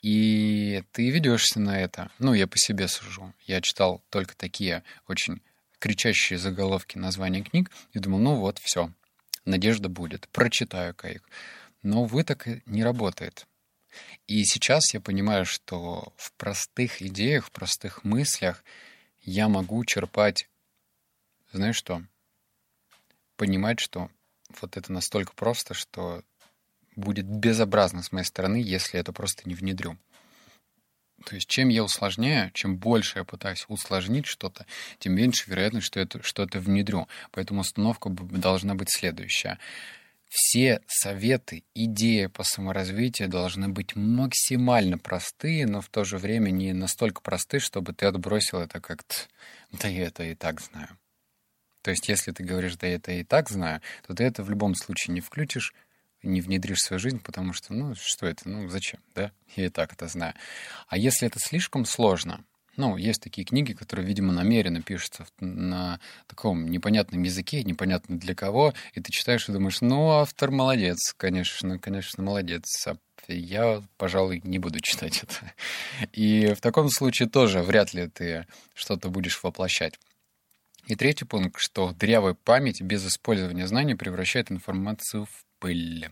И 0.00 0.82
ты 0.92 1.10
ведешься 1.10 1.60
на 1.60 1.78
это. 1.78 2.10
Ну, 2.18 2.32
я 2.32 2.46
по 2.46 2.56
себе 2.56 2.88
сужу. 2.88 3.34
Я 3.42 3.60
читал 3.60 4.02
только 4.08 4.34
такие 4.34 4.82
очень 5.08 5.42
кричащие 5.78 6.38
заголовки 6.38 6.96
названия 6.96 7.42
книг 7.42 7.70
и 7.92 7.98
думал, 7.98 8.18
ну 8.18 8.36
вот, 8.36 8.58
все, 8.58 8.90
надежда 9.44 9.90
будет, 9.90 10.26
прочитаю-ка 10.30 11.08
их. 11.08 11.22
Но, 11.82 12.04
увы, 12.04 12.24
так 12.24 12.48
не 12.64 12.82
работает. 12.82 13.46
И 14.26 14.42
сейчас 14.44 14.94
я 14.94 15.00
понимаю, 15.02 15.44
что 15.44 16.14
в 16.16 16.32
простых 16.32 17.02
идеях, 17.02 17.46
в 17.46 17.50
простых 17.50 18.04
мыслях 18.04 18.64
я 19.20 19.48
могу 19.48 19.84
черпать, 19.84 20.48
знаешь 21.52 21.76
что, 21.76 22.02
понимать, 23.36 23.80
что 23.80 24.08
вот 24.60 24.76
это 24.76 24.92
настолько 24.92 25.32
просто, 25.34 25.74
что 25.74 26.22
будет 26.96 27.26
безобразно 27.26 28.02
с 28.02 28.12
моей 28.12 28.24
стороны, 28.24 28.56
если 28.56 28.98
это 28.98 29.12
просто 29.12 29.48
не 29.48 29.54
внедрю. 29.54 29.98
То 31.24 31.34
есть 31.34 31.48
чем 31.48 31.68
я 31.68 31.82
усложняю, 31.82 32.50
чем 32.52 32.76
больше 32.76 33.18
я 33.18 33.24
пытаюсь 33.24 33.64
усложнить 33.68 34.26
что-то, 34.26 34.66
тем 34.98 35.14
меньше 35.14 35.50
вероятность, 35.50 35.86
что 35.86 35.98
это 35.98 36.22
что-то 36.22 36.60
внедрю. 36.60 37.08
Поэтому 37.30 37.62
установка 37.62 38.10
должна 38.10 38.74
быть 38.74 38.90
следующая. 38.90 39.58
Все 40.28 40.82
советы, 40.86 41.64
идеи 41.74 42.26
по 42.26 42.42
саморазвитию 42.42 43.28
должны 43.28 43.68
быть 43.68 43.96
максимально 43.96 44.98
простые, 44.98 45.66
но 45.66 45.80
в 45.80 45.88
то 45.88 46.04
же 46.04 46.18
время 46.18 46.50
не 46.50 46.72
настолько 46.72 47.22
простые, 47.22 47.60
чтобы 47.60 47.92
ты 47.92 48.06
отбросил 48.06 48.58
это 48.60 48.80
как-то 48.80 49.14
«да 49.70 49.88
я 49.88 50.06
это 50.06 50.24
и 50.24 50.34
так 50.34 50.60
знаю». 50.60 50.98
То 51.86 51.92
есть, 51.92 52.08
если 52.08 52.32
ты 52.32 52.42
говоришь, 52.42 52.74
да, 52.74 52.88
это 52.88 53.12
и 53.12 53.22
так 53.22 53.48
знаю, 53.48 53.80
то 54.08 54.12
ты 54.12 54.24
это 54.24 54.42
в 54.42 54.50
любом 54.50 54.74
случае 54.74 55.14
не 55.14 55.20
включишь, 55.20 55.72
не 56.24 56.40
внедришь 56.40 56.78
в 56.78 56.84
свою 56.84 56.98
жизнь, 56.98 57.20
потому 57.20 57.52
что, 57.52 57.74
ну, 57.74 57.94
что 57.94 58.26
это, 58.26 58.48
ну, 58.48 58.68
зачем, 58.68 58.98
да? 59.14 59.30
Я 59.54 59.66
и 59.66 59.68
так 59.68 59.92
это 59.92 60.08
знаю. 60.08 60.34
А 60.88 60.98
если 60.98 61.28
это 61.28 61.38
слишком 61.38 61.84
сложно, 61.84 62.44
Ну, 62.76 62.96
есть 62.96 63.22
такие 63.22 63.44
книги, 63.44 63.72
которые, 63.72 64.04
видимо, 64.04 64.32
намеренно 64.32 64.82
пишутся 64.82 65.26
на 65.38 66.00
таком 66.26 66.68
непонятном 66.68 67.22
языке, 67.22 67.62
непонятно 67.62 68.18
для 68.18 68.34
кого, 68.34 68.74
и 68.94 69.00
ты 69.00 69.12
читаешь 69.12 69.48
и 69.48 69.52
думаешь, 69.52 69.80
ну, 69.80 70.10
автор 70.10 70.50
молодец, 70.50 71.14
конечно, 71.16 71.78
конечно, 71.78 72.22
молодец. 72.22 72.64
А 72.86 72.96
я, 73.28 73.82
пожалуй, 73.96 74.40
не 74.44 74.58
буду 74.58 74.80
читать 74.80 75.22
это. 75.22 75.52
И 76.12 76.52
в 76.54 76.60
таком 76.60 76.90
случае 76.90 77.28
тоже 77.28 77.62
вряд 77.62 77.94
ли 77.94 78.08
ты 78.08 78.46
что-то 78.74 79.08
будешь 79.08 79.40
воплощать. 79.42 79.98
И 80.86 80.94
третий 80.94 81.24
пункт, 81.24 81.60
что 81.60 81.92
дырявая 81.92 82.34
память 82.34 82.80
без 82.80 83.06
использования 83.06 83.66
знаний 83.66 83.94
превращает 83.94 84.52
информацию 84.52 85.26
в 85.26 85.44
пыль. 85.58 86.08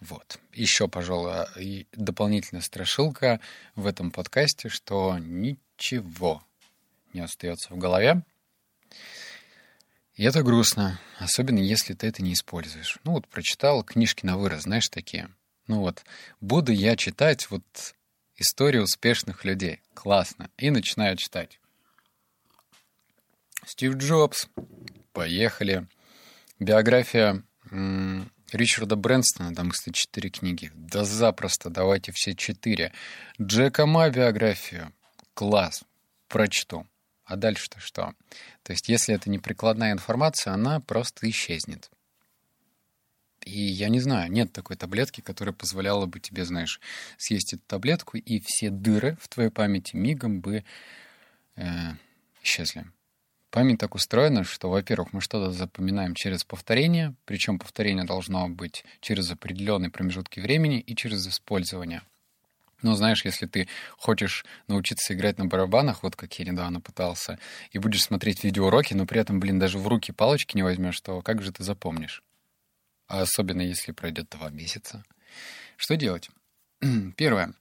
Вот. 0.00 0.38
Еще, 0.52 0.88
пожалуй, 0.88 1.86
дополнительная 1.92 2.62
страшилка 2.62 3.40
в 3.74 3.86
этом 3.86 4.10
подкасте, 4.10 4.68
что 4.68 5.18
ничего 5.18 6.42
не 7.12 7.20
остается 7.20 7.72
в 7.72 7.78
голове. 7.78 8.22
И 10.14 10.24
это 10.24 10.42
грустно, 10.42 11.00
особенно 11.18 11.58
если 11.58 11.94
ты 11.94 12.06
это 12.06 12.22
не 12.22 12.34
используешь. 12.34 12.98
Ну 13.04 13.12
вот 13.12 13.28
прочитал 13.28 13.82
книжки 13.82 14.26
на 14.26 14.36
вырос, 14.36 14.62
знаешь, 14.62 14.88
такие. 14.88 15.30
Ну 15.66 15.80
вот, 15.80 16.04
буду 16.40 16.72
я 16.72 16.96
читать 16.96 17.48
вот 17.50 17.64
историю 18.36 18.82
успешных 18.82 19.44
людей. 19.44 19.80
Классно. 19.94 20.50
И 20.58 20.70
начинаю 20.70 21.16
читать. 21.16 21.59
Стив 23.66 23.94
Джобс. 23.96 24.48
Поехали. 25.12 25.86
Биография 26.58 27.42
м- 27.70 28.30
Ричарда 28.52 28.96
Брэнстона, 28.96 29.54
там, 29.54 29.70
кстати, 29.70 29.96
четыре 29.96 30.30
книги. 30.30 30.72
Да 30.74 31.04
запросто, 31.04 31.70
давайте 31.70 32.12
все 32.12 32.34
четыре. 32.34 32.92
Джека 33.40 33.86
Ма 33.86 34.10
биографию. 34.10 34.92
Класс. 35.34 35.84
Прочту. 36.28 36.86
А 37.24 37.36
дальше-то 37.36 37.78
что? 37.78 38.12
То 38.64 38.72
есть, 38.72 38.88
если 38.88 39.14
это 39.14 39.30
не 39.30 39.38
прикладная 39.38 39.92
информация, 39.92 40.52
она 40.52 40.80
просто 40.80 41.30
исчезнет. 41.30 41.90
И 43.44 43.58
я 43.58 43.88
не 43.88 44.00
знаю, 44.00 44.30
нет 44.30 44.52
такой 44.52 44.76
таблетки, 44.76 45.20
которая 45.20 45.54
позволяла 45.54 46.06
бы 46.06 46.20
тебе, 46.20 46.44
знаешь, 46.44 46.80
съесть 47.16 47.54
эту 47.54 47.62
таблетку, 47.66 48.16
и 48.18 48.40
все 48.44 48.68
дыры 48.70 49.16
в 49.20 49.28
твоей 49.28 49.50
памяти 49.50 49.96
мигом 49.96 50.40
бы 50.40 50.64
э, 51.56 51.62
исчезли. 52.42 52.84
Память 53.50 53.78
так 53.78 53.96
устроена, 53.96 54.44
что, 54.44 54.70
во-первых, 54.70 55.12
мы 55.12 55.20
что-то 55.20 55.50
запоминаем 55.50 56.14
через 56.14 56.44
повторение, 56.44 57.14
причем 57.24 57.58
повторение 57.58 58.04
должно 58.04 58.48
быть 58.48 58.84
через 59.00 59.28
определенные 59.32 59.90
промежутки 59.90 60.38
времени 60.38 60.78
и 60.78 60.94
через 60.94 61.26
использование. 61.26 62.02
Но 62.82 62.94
знаешь, 62.94 63.24
если 63.24 63.46
ты 63.46 63.68
хочешь 63.98 64.44
научиться 64.68 65.14
играть 65.14 65.38
на 65.38 65.46
барабанах, 65.46 66.04
вот 66.04 66.14
как 66.14 66.32
я 66.38 66.44
недавно 66.44 66.80
пытался, 66.80 67.38
и 67.72 67.78
будешь 67.78 68.04
смотреть 68.04 68.44
видеоуроки, 68.44 68.94
но 68.94 69.04
при 69.04 69.20
этом, 69.20 69.40
блин, 69.40 69.58
даже 69.58 69.78
в 69.78 69.88
руки 69.88 70.12
палочки 70.12 70.56
не 70.56 70.62
возьмешь, 70.62 71.00
то 71.00 71.20
как 71.20 71.42
же 71.42 71.52
ты 71.52 71.64
запомнишь? 71.64 72.22
А 73.08 73.22
особенно 73.22 73.62
если 73.62 73.90
пройдет 73.90 74.28
два 74.30 74.50
месяца. 74.50 75.04
Что 75.76 75.96
делать? 75.96 76.30
Первое. 77.16 77.52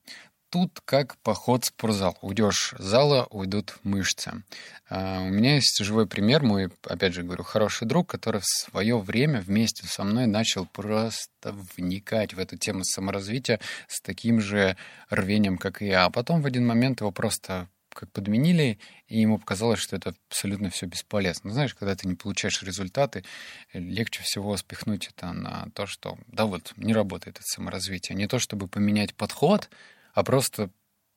Тут 0.49 0.81
как 0.83 1.17
поход 1.17 1.63
в 1.63 1.67
спортзал. 1.67 2.17
Уйдешь 2.21 2.73
с 2.77 2.83
зала, 2.83 3.27
уйдут 3.29 3.77
мышцы. 3.83 4.43
Uh, 4.89 5.27
у 5.27 5.29
меня 5.29 5.55
есть 5.55 5.77
живой 5.77 6.07
пример, 6.07 6.41
мой, 6.41 6.69
опять 6.85 7.13
же 7.13 7.21
говорю, 7.21 7.43
хороший 7.43 7.87
друг, 7.87 8.07
который 8.09 8.41
в 8.41 8.47
свое 8.47 8.97
время 8.97 9.41
вместе 9.41 9.85
со 9.85 10.03
мной 10.03 10.25
начал 10.25 10.65
просто 10.65 11.55
вникать 11.77 12.33
в 12.33 12.39
эту 12.39 12.57
тему 12.57 12.83
саморазвития 12.83 13.59
с 13.87 14.01
таким 14.01 14.41
же 14.41 14.75
рвением, 15.11 15.59
как 15.59 15.83
и 15.83 15.87
я. 15.87 16.05
А 16.05 16.09
потом 16.09 16.41
в 16.41 16.47
один 16.47 16.65
момент 16.65 17.01
его 17.01 17.11
просто 17.11 17.67
как 17.89 18.11
подменили, 18.11 18.79
и 19.07 19.21
ему 19.21 19.37
показалось, 19.37 19.79
что 19.79 19.95
это 19.95 20.15
абсолютно 20.29 20.71
все 20.71 20.87
бесполезно. 20.87 21.51
Знаешь, 21.51 21.75
когда 21.75 21.95
ты 21.95 22.07
не 22.07 22.15
получаешь 22.15 22.63
результаты, 22.63 23.23
легче 23.73 24.23
всего 24.23 24.57
спихнуть 24.57 25.11
это 25.15 25.31
на 25.33 25.67
то, 25.75 25.85
что 25.85 26.17
да 26.27 26.45
вот, 26.45 26.73
не 26.77 26.93
работает 26.93 27.37
это 27.37 27.45
саморазвитие. 27.45 28.15
Не 28.15 28.27
то, 28.27 28.39
чтобы 28.39 28.67
поменять 28.67 29.13
подход, 29.13 29.69
а 30.19 30.23
просто 30.23 30.69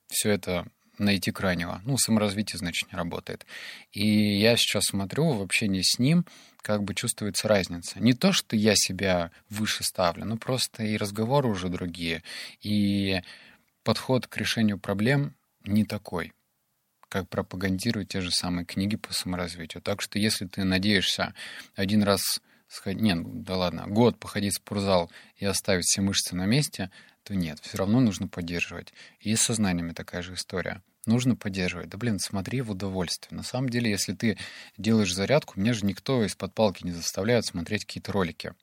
все 0.06 0.30
это 0.30 0.64
найти 0.96 1.32
крайнего. 1.32 1.82
Ну, 1.84 1.98
саморазвитие, 1.98 2.58
значит, 2.58 2.92
не 2.92 2.96
работает. 2.96 3.44
И 3.90 4.38
я 4.38 4.56
сейчас 4.56 4.84
смотрю 4.84 5.32
в 5.32 5.42
общении 5.42 5.82
с 5.82 5.98
ним, 5.98 6.24
как 6.58 6.84
бы 6.84 6.94
чувствуется 6.94 7.48
разница. 7.48 7.98
Не 7.98 8.14
то, 8.14 8.32
что 8.32 8.54
я 8.54 8.74
себя 8.76 9.32
выше 9.48 9.82
ставлю, 9.82 10.24
но 10.24 10.36
просто 10.36 10.84
и 10.84 10.96
разговоры 10.96 11.48
уже 11.48 11.68
другие, 11.68 12.22
и 12.60 13.22
подход 13.82 14.28
к 14.28 14.36
решению 14.36 14.78
проблем 14.78 15.34
не 15.64 15.84
такой, 15.84 16.32
как 17.08 17.28
пропагандируют 17.28 18.10
те 18.10 18.20
же 18.20 18.30
самые 18.30 18.64
книги 18.64 18.94
по 18.94 19.12
саморазвитию. 19.12 19.82
Так 19.82 20.00
что 20.00 20.20
если 20.20 20.46
ты 20.46 20.62
надеешься 20.62 21.34
один 21.74 22.04
раз 22.04 22.40
сходить, 22.68 23.02
не, 23.02 23.14
ну 23.14 23.30
да 23.34 23.56
ладно, 23.56 23.86
год 23.88 24.20
походить 24.20 24.52
в 24.52 24.56
спортзал 24.58 25.10
и 25.38 25.44
оставить 25.44 25.86
все 25.86 26.02
мышцы 26.02 26.36
на 26.36 26.46
месте, 26.46 26.92
то 27.24 27.34
нет, 27.34 27.60
все 27.60 27.78
равно 27.78 28.00
нужно 28.00 28.28
поддерживать. 28.28 28.92
И 29.20 29.34
с 29.34 29.42
сознаниями 29.42 29.92
такая 29.92 30.22
же 30.22 30.34
история. 30.34 30.82
Нужно 31.06 31.34
поддерживать. 31.34 31.88
Да 31.88 31.98
блин, 31.98 32.18
смотри 32.18 32.60
в 32.60 32.70
удовольствие. 32.70 33.36
На 33.36 33.42
самом 33.42 33.68
деле, 33.68 33.90
если 33.90 34.12
ты 34.12 34.38
делаешь 34.76 35.14
зарядку, 35.14 35.58
меня 35.58 35.72
же 35.72 35.84
никто 35.84 36.24
из-под 36.24 36.54
палки 36.54 36.84
не 36.84 36.92
заставляет 36.92 37.44
смотреть 37.44 37.84
какие-то 37.84 38.12
ролики. 38.12 38.54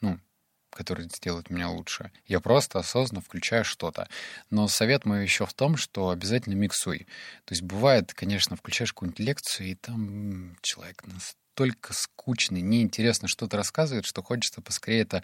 Ну, 0.00 0.18
которые 0.70 1.08
сделают 1.08 1.50
меня 1.50 1.68
лучше. 1.68 2.12
Я 2.26 2.40
просто 2.40 2.78
осознанно 2.78 3.22
включаю 3.22 3.64
что-то. 3.64 4.08
Но 4.50 4.68
совет 4.68 5.04
мой 5.04 5.22
еще 5.22 5.46
в 5.46 5.54
том, 5.54 5.76
что 5.76 6.10
обязательно 6.10 6.54
миксуй. 6.54 7.06
То 7.44 7.52
есть 7.52 7.62
бывает, 7.62 8.12
конечно, 8.14 8.56
включаешь 8.56 8.92
какую-нибудь 8.92 9.20
лекцию, 9.20 9.68
и 9.68 9.74
там 9.74 10.56
человек 10.62 11.02
настолько 11.06 11.92
скучный, 11.92 12.60
неинтересно 12.60 13.26
что-то 13.26 13.56
рассказывает, 13.56 14.06
что 14.06 14.22
хочется 14.22 14.60
поскорее 14.62 15.02
это 15.02 15.22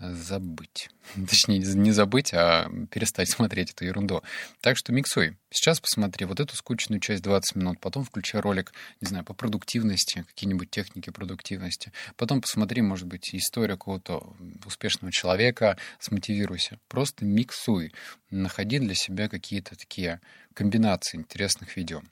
забыть. 0.00 0.88
Точнее, 1.28 1.58
не 1.58 1.92
забыть, 1.92 2.32
а 2.32 2.68
перестать 2.90 3.30
смотреть 3.30 3.72
эту 3.72 3.84
ерунду. 3.84 4.22
Так 4.60 4.76
что 4.76 4.92
миксуй. 4.92 5.36
Сейчас 5.52 5.80
посмотри 5.80 6.26
вот 6.26 6.40
эту 6.40 6.56
скучную 6.56 7.00
часть 7.00 7.22
20 7.22 7.56
минут, 7.56 7.80
потом 7.80 8.04
включай 8.04 8.40
ролик, 8.40 8.72
не 9.00 9.08
знаю, 9.08 9.24
по 9.24 9.34
продуктивности, 9.34 10.24
какие-нибудь 10.28 10.70
техники 10.70 11.10
продуктивности. 11.10 11.92
Потом 12.16 12.40
посмотри, 12.40 12.82
может 12.82 13.06
быть, 13.06 13.34
историю 13.34 13.76
какого-то 13.76 14.36
успешного 14.64 15.12
человека, 15.12 15.76
смотивируйся. 15.98 16.78
Просто 16.88 17.24
миксуй. 17.24 17.92
Находи 18.30 18.78
для 18.78 18.94
себя 18.94 19.28
какие-то 19.28 19.74
такие 19.76 20.20
комбинации 20.54 21.18
интересных 21.18 21.76
видео. 21.76 22.02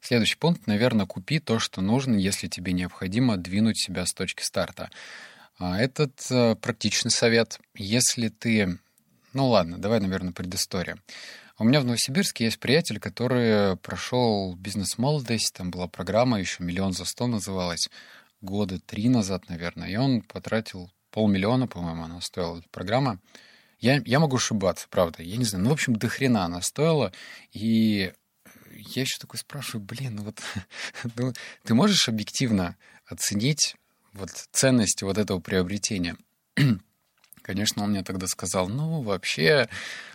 Следующий 0.00 0.36
пункт, 0.36 0.66
наверное, 0.66 1.06
купи 1.06 1.40
то, 1.40 1.58
что 1.58 1.80
нужно, 1.80 2.14
если 2.14 2.46
тебе 2.46 2.72
необходимо 2.72 3.36
двинуть 3.36 3.78
себя 3.78 4.06
с 4.06 4.12
точки 4.12 4.42
старта. 4.42 4.90
А 5.58 5.80
этот 5.80 6.30
э, 6.30 6.54
практичный 6.56 7.10
совет. 7.10 7.58
Если 7.74 8.28
ты... 8.28 8.78
Ну 9.32 9.48
ладно, 9.48 9.78
давай, 9.78 10.00
наверное, 10.00 10.32
предыстория. 10.32 10.98
У 11.58 11.64
меня 11.64 11.80
в 11.80 11.86
Новосибирске 11.86 12.44
есть 12.44 12.60
приятель, 12.60 13.00
который 13.00 13.76
прошел 13.78 14.54
бизнес-молодость. 14.56 15.54
Там 15.54 15.70
была 15.70 15.88
программа, 15.88 16.38
еще 16.38 16.62
«Миллион 16.62 16.92
за 16.92 17.06
сто» 17.06 17.26
называлась. 17.26 17.88
Года 18.42 18.78
три 18.78 19.08
назад, 19.08 19.48
наверное. 19.48 19.88
И 19.88 19.96
он 19.96 20.20
потратил 20.20 20.90
полмиллиона, 21.10 21.66
по-моему, 21.66 22.04
она 22.04 22.20
стоила, 22.20 22.58
эта 22.58 22.68
программа. 22.68 23.18
Я, 23.78 24.02
я 24.04 24.20
могу 24.20 24.36
ошибаться, 24.36 24.86
правда. 24.90 25.22
Я 25.22 25.38
не 25.38 25.44
знаю. 25.44 25.64
Ну, 25.64 25.70
в 25.70 25.72
общем, 25.72 25.96
до 25.96 26.08
хрена 26.08 26.44
она 26.44 26.60
стоила. 26.60 27.12
И 27.52 28.12
я 28.72 29.02
еще 29.02 29.16
такой 29.18 29.38
спрашиваю, 29.38 29.82
блин, 29.82 30.16
ну 30.16 30.24
вот 30.24 30.42
ну, 31.16 31.32
ты 31.64 31.74
можешь 31.74 32.08
объективно 32.10 32.76
оценить 33.06 33.76
вот 34.16 34.30
ценности 34.52 35.04
вот 35.04 35.18
этого 35.18 35.40
приобретения. 35.40 36.16
Конечно, 37.42 37.84
он 37.84 37.90
мне 37.90 38.02
тогда 38.02 38.26
сказал, 38.26 38.68
ну, 38.68 39.02
вообще, 39.02 39.68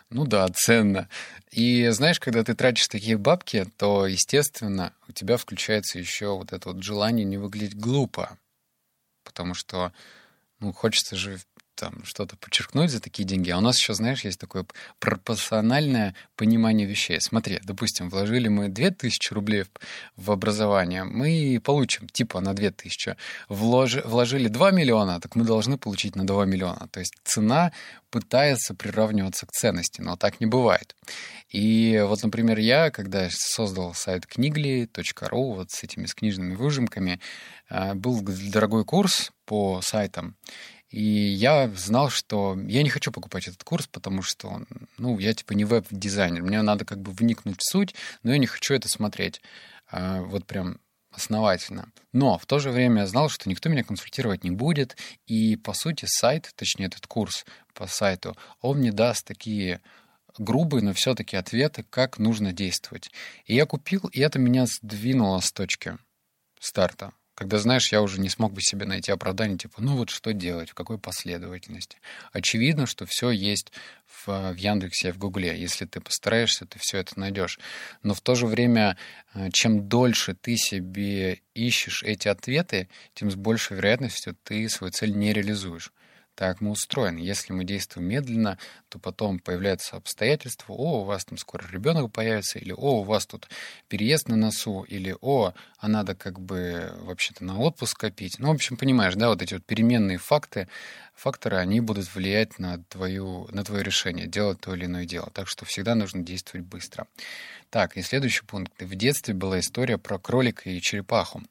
ну 0.09 0.25
да, 0.25 0.47
ценно. 0.49 1.07
И 1.51 1.87
знаешь, 1.89 2.19
когда 2.19 2.43
ты 2.43 2.53
тратишь 2.55 2.87
такие 2.87 3.17
бабки, 3.17 3.65
то, 3.77 4.05
естественно, 4.05 4.93
у 5.07 5.13
тебя 5.13 5.37
включается 5.37 5.97
еще 5.97 6.35
вот 6.35 6.51
это 6.51 6.73
вот 6.73 6.83
желание 6.83 7.25
не 7.25 7.37
выглядеть 7.37 7.77
глупо. 7.77 8.37
Потому 9.23 9.53
что, 9.53 9.93
ну, 10.59 10.73
хочется 10.73 11.15
же 11.15 11.39
там 11.81 12.05
что-то 12.05 12.37
подчеркнуть 12.37 12.91
за 12.91 12.99
такие 13.01 13.27
деньги. 13.27 13.49
А 13.49 13.57
у 13.57 13.61
нас 13.61 13.79
еще, 13.79 13.95
знаешь, 13.95 14.23
есть 14.23 14.39
такое 14.39 14.65
пропорциональное 14.99 16.13
понимание 16.35 16.85
вещей. 16.85 17.19
Смотри, 17.19 17.59
допустим, 17.63 18.07
вложили 18.09 18.49
мы 18.49 18.69
2000 18.69 19.33
рублей 19.33 19.63
в 20.15 20.29
образование, 20.29 21.03
мы 21.03 21.59
получим 21.63 22.07
типа 22.07 22.39
на 22.39 22.53
2000. 22.53 23.15
Вложи, 23.49 24.03
вложили 24.05 24.47
2 24.47 24.71
миллиона, 24.71 25.19
так 25.19 25.35
мы 25.35 25.43
должны 25.43 25.79
получить 25.79 26.15
на 26.15 26.27
2 26.27 26.45
миллиона. 26.45 26.87
То 26.91 26.99
есть 26.99 27.15
цена 27.23 27.71
пытается 28.11 28.75
приравниваться 28.75 29.47
к 29.47 29.51
ценности, 29.51 30.01
но 30.01 30.15
так 30.17 30.39
не 30.39 30.45
бывает. 30.45 30.95
И 31.49 31.99
вот, 32.07 32.21
например, 32.21 32.59
я, 32.59 32.91
когда 32.91 33.27
создал 33.31 33.95
сайт 33.95 34.27
книгли.ру, 34.27 35.53
вот 35.53 35.71
с 35.71 35.83
этими 35.83 36.05
с 36.05 36.13
книжными 36.13 36.53
выжимками, 36.53 37.19
э, 37.69 37.95
был 37.95 38.21
дорогой 38.21 38.85
курс 38.85 39.31
по 39.45 39.81
сайтам, 39.81 40.35
И 40.91 41.01
я 41.01 41.69
знал, 41.69 42.09
что 42.09 42.57
я 42.67 42.83
не 42.83 42.89
хочу 42.89 43.11
покупать 43.11 43.47
этот 43.47 43.63
курс, 43.63 43.87
потому 43.87 44.21
что, 44.21 44.61
ну, 44.97 45.17
я 45.19 45.33
типа 45.33 45.53
не 45.53 45.63
веб-дизайнер. 45.63 46.43
Мне 46.43 46.61
надо 46.61 46.83
как 46.85 46.99
бы 47.01 47.11
вникнуть 47.11 47.59
в 47.59 47.71
суть, 47.71 47.95
но 48.23 48.31
я 48.31 48.37
не 48.37 48.45
хочу 48.45 48.73
это 48.73 48.89
смотреть. 48.89 49.41
А, 49.89 50.21
вот 50.21 50.45
прям 50.45 50.79
основательно. 51.11 51.91
Но 52.11 52.37
в 52.37 52.45
то 52.45 52.59
же 52.59 52.71
время 52.71 53.01
я 53.01 53.07
знал, 53.07 53.29
что 53.29 53.49
никто 53.49 53.69
меня 53.69 53.83
консультировать 53.83 54.43
не 54.43 54.51
будет, 54.51 54.97
и, 55.27 55.55
по 55.55 55.73
сути, 55.73 56.05
сайт, 56.07 56.51
точнее, 56.55 56.85
этот 56.85 57.07
курс 57.07 57.45
по 57.73 57.87
сайту, 57.87 58.35
он 58.61 58.79
мне 58.79 58.91
даст 58.91 59.25
такие 59.25 59.81
грубые, 60.37 60.83
но 60.83 60.93
все-таки 60.93 61.35
ответы, 61.35 61.83
как 61.89 62.17
нужно 62.17 62.53
действовать. 62.53 63.11
И 63.45 63.55
я 63.55 63.65
купил, 63.65 64.09
и 64.11 64.19
это 64.19 64.39
меня 64.39 64.65
сдвинуло 64.65 65.39
с 65.39 65.51
точки 65.51 65.97
старта. 66.59 67.13
Когда, 67.41 67.57
знаешь, 67.57 67.91
я 67.91 68.03
уже 68.03 68.21
не 68.21 68.29
смог 68.29 68.53
бы 68.53 68.61
себе 68.61 68.85
найти 68.85 69.11
оправдание, 69.11 69.57
типа, 69.57 69.81
ну 69.81 69.97
вот 69.97 70.11
что 70.11 70.31
делать, 70.31 70.69
в 70.69 70.73
какой 70.75 70.99
последовательности. 70.99 71.97
Очевидно, 72.31 72.85
что 72.85 73.07
все 73.07 73.31
есть 73.31 73.71
в, 74.05 74.53
в 74.53 74.55
Яндексе, 74.57 75.11
в 75.11 75.17
Гугле. 75.17 75.59
Если 75.59 75.85
ты 75.85 76.01
постараешься, 76.01 76.67
ты 76.67 76.77
все 76.77 76.99
это 76.99 77.19
найдешь. 77.19 77.57
Но 78.03 78.13
в 78.13 78.21
то 78.21 78.35
же 78.35 78.45
время, 78.45 78.95
э, 79.33 79.49
чем 79.51 79.89
дольше 79.89 80.35
ты 80.35 80.55
себе 80.55 81.41
ищешь 81.55 82.03
эти 82.03 82.27
ответы, 82.27 82.89
тем 83.15 83.31
с 83.31 83.35
большей 83.35 83.75
вероятностью 83.77 84.37
ты 84.43 84.69
свою 84.69 84.91
цель 84.91 85.17
не 85.17 85.33
реализуешь. 85.33 85.91
Так 86.35 86.61
мы 86.61 86.71
устроены. 86.71 87.19
Если 87.19 87.53
мы 87.53 87.65
действуем 87.65 88.07
медленно, 88.07 88.57
то 88.89 88.99
потом 88.99 89.39
появляются 89.39 89.97
обстоятельства, 89.97 90.73
о, 90.73 91.01
у 91.01 91.03
вас 91.03 91.25
там 91.25 91.37
скоро 91.37 91.67
ребенок 91.69 92.11
появится, 92.11 92.57
или 92.57 92.71
о, 92.71 93.01
у 93.01 93.03
вас 93.03 93.25
тут 93.25 93.47
переезд 93.89 94.29
на 94.29 94.35
носу, 94.35 94.83
или 94.83 95.15
о, 95.21 95.53
а 95.77 95.87
надо 95.87 96.15
как 96.15 96.39
бы 96.39 96.93
вообще-то 97.01 97.43
на 97.43 97.59
отпуск 97.59 97.99
копить. 97.99 98.39
Ну, 98.39 98.47
в 98.47 98.51
общем, 98.51 98.77
понимаешь, 98.77 99.15
да, 99.15 99.29
вот 99.29 99.41
эти 99.41 99.55
вот 99.55 99.65
переменные 99.65 100.17
факты, 100.17 100.67
факторы, 101.13 101.57
они 101.57 101.81
будут 101.81 102.13
влиять 102.15 102.59
на, 102.59 102.83
твою, 102.85 103.47
на 103.51 103.63
твое 103.63 103.83
решение, 103.83 104.25
делать 104.25 104.61
то 104.61 104.73
или 104.73 104.85
иное 104.85 105.05
дело. 105.05 105.29
Так 105.33 105.47
что 105.47 105.65
всегда 105.65 105.95
нужно 105.95 106.23
действовать 106.23 106.65
быстро. 106.65 107.07
Так, 107.69 107.97
и 107.97 108.01
следующий 108.01 108.45
пункт. 108.45 108.73
В 108.81 108.95
детстве 108.95 109.33
была 109.33 109.59
история 109.59 109.97
про 109.97 110.17
кролика 110.17 110.69
и 110.69 110.81
черепаху. 110.81 111.43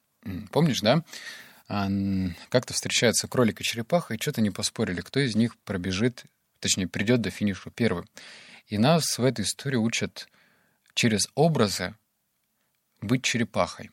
Помнишь, 0.51 0.81
да? 0.81 1.05
Как-то 2.49 2.75
встречаются 2.75 3.29
кролик 3.29 3.61
и 3.61 3.65
черепаха, 3.65 4.15
и 4.15 4.21
что-то 4.21 4.41
не 4.41 4.51
поспорили, 4.51 5.03
кто 5.03 5.21
из 5.21 5.37
них 5.37 5.57
пробежит, 5.59 6.25
точнее, 6.59 6.89
придет 6.89 7.21
до 7.21 7.31
финиша 7.31 7.71
первым. 7.71 8.09
И 8.67 8.77
нас 8.77 9.19
в 9.19 9.25
этой 9.25 9.45
истории 9.45 9.77
учат 9.77 10.29
через 10.95 11.29
образы 11.37 11.95
быть 13.01 13.23
черепахой. 13.23 13.91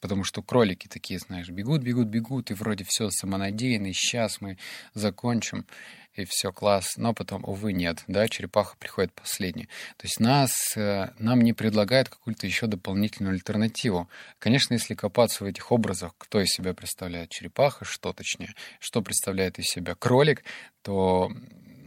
Потому 0.00 0.24
что 0.24 0.42
кролики 0.42 0.86
такие, 0.86 1.18
знаешь, 1.18 1.48
бегут, 1.48 1.82
бегут, 1.82 2.08
бегут, 2.08 2.50
и 2.50 2.54
вроде 2.54 2.84
все 2.86 3.10
самонадеянно, 3.10 3.92
сейчас 3.92 4.40
мы 4.40 4.58
закончим, 4.94 5.66
и 6.14 6.24
все 6.24 6.52
класс. 6.52 6.96
Но 6.96 7.14
потом, 7.14 7.44
увы, 7.44 7.72
нет, 7.72 8.02
да, 8.06 8.28
черепаха 8.28 8.76
приходит 8.78 9.12
последней. 9.12 9.66
То 9.96 10.06
есть 10.06 10.20
нас, 10.20 10.76
э, 10.76 11.10
нам 11.18 11.40
не 11.40 11.52
предлагают 11.52 12.08
какую-то 12.08 12.46
еще 12.46 12.66
дополнительную 12.66 13.34
альтернативу. 13.34 14.08
Конечно, 14.38 14.74
если 14.74 14.94
копаться 14.94 15.44
в 15.44 15.46
этих 15.46 15.70
образах, 15.70 16.12
кто 16.18 16.40
из 16.40 16.48
себя 16.48 16.74
представляет 16.74 17.30
черепаха, 17.30 17.84
что 17.84 18.12
точнее, 18.12 18.54
что 18.80 19.00
представляет 19.02 19.58
из 19.58 19.66
себя 19.66 19.94
кролик, 19.94 20.44
то 20.82 21.30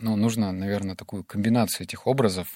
ну, 0.01 0.15
нужно, 0.15 0.51
наверное, 0.51 0.95
такую 0.95 1.23
комбинацию 1.23 1.85
этих 1.85 2.07
образов 2.07 2.47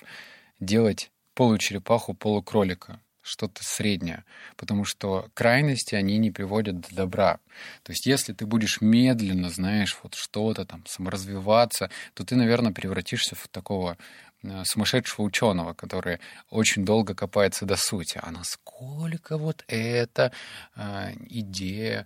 делать 0.59 1.11
получерепаху, 1.33 2.13
полукролика 2.13 3.01
что-то 3.25 3.63
среднее, 3.63 4.23
потому 4.55 4.85
что 4.85 5.29
крайности, 5.33 5.95
они 5.95 6.17
не 6.19 6.29
приводят 6.29 6.79
до 6.79 6.95
добра. 6.95 7.39
То 7.81 7.91
есть 7.91 8.05
если 8.05 8.33
ты 8.33 8.45
будешь 8.45 8.81
медленно, 8.81 9.49
знаешь, 9.49 9.97
вот 10.03 10.13
что-то 10.13 10.63
там, 10.63 10.85
саморазвиваться, 10.85 11.89
то 12.13 12.23
ты, 12.23 12.35
наверное, 12.35 12.71
превратишься 12.71 13.35
в 13.35 13.47
такого 13.47 13.97
э, 14.43 14.63
сумасшедшего 14.65 15.25
ученого, 15.25 15.73
который 15.73 16.19
очень 16.51 16.85
долго 16.85 17.15
копается 17.15 17.65
до 17.65 17.77
сути. 17.77 18.19
А 18.21 18.29
насколько 18.29 19.39
вот 19.39 19.63
эта 19.67 20.31
э, 20.75 21.13
идея 21.29 22.05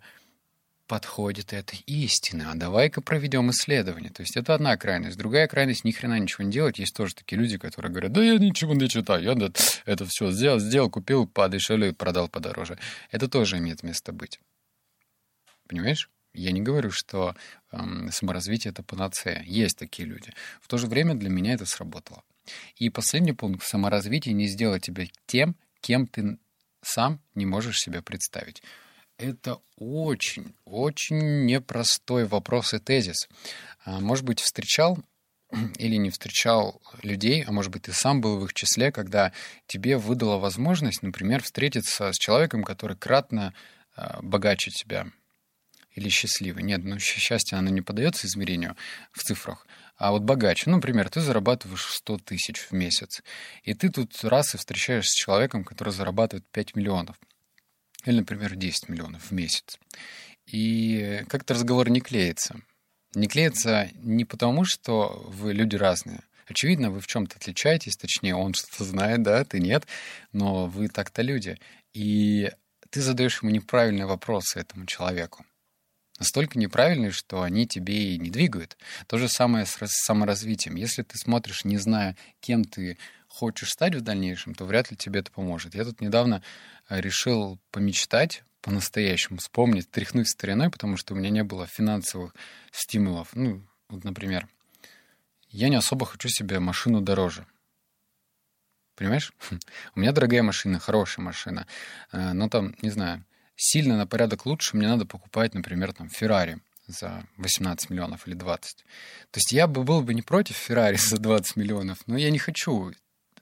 подходит 0.90 1.54
этой 1.54 1.84
истины, 1.86 2.48
а 2.48 2.56
давай-ка 2.56 3.00
проведем 3.00 3.52
исследование. 3.52 4.10
То 4.10 4.22
есть 4.22 4.36
это 4.36 4.56
одна 4.56 4.76
крайность. 4.76 5.18
Другая 5.18 5.48
крайность 5.48 5.84
ни 5.86 5.92
хрена 5.92 6.18
ничего 6.18 6.44
не 6.44 6.52
делать. 6.52 6.80
Есть 6.80 6.96
тоже 6.96 7.14
такие 7.14 7.40
люди, 7.40 7.60
которые 7.60 7.92
говорят, 7.92 8.12
да 8.12 8.24
я 8.24 8.40
ничего 8.40 8.74
не 8.74 8.90
читаю, 8.90 9.24
я 9.24 9.52
это 9.86 10.06
все 10.08 10.32
сделал, 10.32 10.60
сделал, 10.60 10.90
купил 10.90 11.28
подешевле, 11.28 11.94
продал 11.94 12.28
подороже. 12.28 12.80
Это 13.12 13.28
тоже 13.28 13.60
имеет 13.60 13.84
место 13.84 14.12
быть. 14.12 14.40
Понимаешь? 15.68 16.10
Я 16.34 16.52
не 16.52 16.62
говорю, 16.62 16.90
что 16.90 17.36
эм, 17.72 18.10
саморазвитие— 18.12 18.72
это 18.74 18.82
панацея. 18.82 19.44
Есть 19.46 19.78
такие 19.78 20.08
люди. 20.08 20.34
В 20.60 20.68
то 20.68 20.80
же 20.80 20.88
время 20.88 21.14
для 21.14 21.30
меня 21.30 21.54
это 21.54 21.68
сработало. 21.68 22.24
И 22.78 22.90
последний 22.90 23.34
пункт— 23.34 23.64
саморазвитие 23.64 24.34
не 24.34 24.48
сделать 24.48 24.84
тебя 24.86 25.06
тем, 25.28 25.56
кем 25.82 26.08
ты 26.08 26.40
сам 26.82 27.22
не 27.36 27.46
можешь 27.46 27.78
себя 27.78 28.02
представить. 28.02 28.64
Это 29.20 29.60
очень, 29.76 30.56
очень 30.64 31.46
непростой 31.46 32.26
вопрос 32.26 32.74
и 32.74 32.80
тезис. 32.80 33.28
А, 33.84 34.00
может 34.00 34.24
быть, 34.24 34.40
встречал 34.40 34.98
или 35.78 35.98
не 35.98 36.10
встречал 36.10 36.82
людей, 37.04 37.44
а 37.44 37.52
может 37.52 37.70
быть, 37.70 37.84
ты 37.84 37.92
сам 37.92 38.22
был 38.22 38.40
в 38.40 38.46
их 38.46 38.54
числе, 38.54 38.94
когда 38.94 39.34
тебе 39.68 39.98
выдала 39.98 40.38
возможность, 40.38 41.04
например, 41.04 41.44
встретиться 41.44 42.14
с 42.14 42.18
человеком, 42.18 42.64
который 42.64 42.96
кратно 42.96 43.54
а, 43.94 44.22
богаче 44.22 44.72
тебя 44.72 45.08
или 45.96 46.08
счастливый. 46.08 46.64
Нет, 46.64 46.86
ну 46.86 46.98
счастье, 46.98 47.58
оно 47.58 47.70
не 47.72 47.82
подается 47.82 48.26
измерению 48.26 48.78
в 49.12 49.22
цифрах, 49.24 49.68
а 49.98 50.12
вот 50.12 50.22
богаче. 50.22 50.70
Ну, 50.70 50.78
например, 50.78 51.10
ты 51.10 51.20
зарабатываешь 51.20 51.84
100 51.84 52.20
тысяч 52.20 52.60
в 52.60 52.72
месяц, 52.72 53.22
и 53.64 53.74
ты 53.74 53.90
тут 53.90 54.24
раз 54.24 54.56
и 54.56 54.58
встречаешься 54.58 55.12
с 55.12 55.16
человеком, 55.16 55.66
который 55.66 55.92
зарабатывает 55.92 56.48
5 56.54 56.76
миллионов 56.78 57.18
или, 58.06 58.20
например, 58.20 58.56
10 58.56 58.90
миллионов 58.90 59.30
в 59.30 59.32
месяц. 59.32 59.80
И 60.46 61.24
как-то 61.28 61.54
разговор 61.54 61.90
не 61.90 62.02
клеится. 62.02 62.62
Не 63.16 63.28
клеится 63.28 63.90
не 63.96 64.26
потому, 64.26 64.66
что 64.66 65.24
вы 65.28 65.54
люди 65.54 65.76
разные. 65.76 66.22
Очевидно, 66.48 66.90
вы 66.90 67.00
в 67.00 67.08
чем-то 67.08 67.38
отличаетесь, 67.38 67.96
точнее, 67.96 68.36
он 68.36 68.54
что-то 68.54 68.84
знает, 68.84 69.22
да, 69.22 69.44
ты 69.44 69.60
нет, 69.60 69.86
но 70.32 70.66
вы 70.66 70.88
так-то 70.88 71.22
люди. 71.22 71.60
И 71.94 72.52
ты 72.90 73.02
задаешь 73.02 73.42
ему 73.42 73.52
неправильные 73.52 74.08
вопросы 74.08 74.60
этому 74.60 74.88
человеку. 74.88 75.46
Настолько 76.18 76.60
неправильные, 76.60 77.12
что 77.12 77.44
они 77.44 77.68
тебе 77.68 78.16
и 78.16 78.18
не 78.18 78.30
двигают. 78.30 78.78
То 79.08 79.18
же 79.18 79.30
самое 79.30 79.66
с 79.66 79.78
саморазвитием. 79.88 80.76
Если 80.76 81.04
ты 81.04 81.18
смотришь, 81.18 81.64
не 81.64 81.78
зная, 81.78 82.18
кем 82.42 82.66
ты 82.66 82.98
хочешь 83.40 83.72
стать 83.72 83.96
в 83.96 84.02
дальнейшем, 84.02 84.54
то 84.54 84.66
вряд 84.66 84.92
ли 84.92 84.98
тебе 84.98 85.22
это 85.22 85.32
поможет. 85.32 85.74
Я 85.74 85.86
тут 85.86 86.02
недавно 86.02 86.44
э, 86.90 87.00
решил 87.00 87.58
помечтать 87.72 88.44
по-настоящему, 88.62 89.38
вспомнить, 89.38 89.90
тряхнуть 89.90 90.28
стариной, 90.28 90.70
потому 90.70 90.98
что 90.98 91.14
у 91.14 91.18
меня 91.18 91.30
не 91.30 91.44
было 91.44 91.66
финансовых 91.66 92.36
стимулов. 92.72 93.30
Ну, 93.34 93.66
вот, 93.88 94.04
например, 94.04 94.50
я 95.50 95.70
не 95.70 95.78
особо 95.78 96.06
хочу 96.06 96.28
себе 96.28 96.60
машину 96.60 97.00
дороже. 97.00 97.46
Понимаешь? 98.96 99.32
У 99.96 100.00
меня 100.02 100.12
дорогая 100.12 100.44
машина, 100.44 100.78
хорошая 100.78 101.24
машина. 101.24 101.66
Э, 102.12 102.34
но 102.34 102.50
там, 102.50 102.76
не 102.82 102.90
знаю, 102.90 103.24
сильно 103.56 103.96
на 103.96 104.06
порядок 104.06 104.46
лучше 104.46 104.76
мне 104.76 104.88
надо 104.90 105.06
покупать, 105.06 105.54
например, 105.54 105.94
там, 105.94 106.10
Феррари 106.10 106.60
за 106.88 107.26
18 107.38 107.90
миллионов 107.90 108.28
или 108.28 108.36
20. 108.36 108.78
То 109.32 109.38
есть 109.38 109.54
я 109.54 109.68
бы 109.68 109.84
был 109.84 110.02
бы 110.02 110.14
не 110.14 110.24
против 110.24 110.58
Феррари 110.58 110.98
за 111.00 111.18
20 111.18 111.56
миллионов, 111.56 112.00
но 112.08 112.18
я 112.18 112.32
не 112.32 112.40
хочу 112.40 112.92